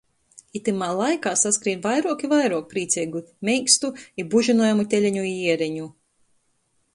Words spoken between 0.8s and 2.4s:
laikā saskrīn vairuok i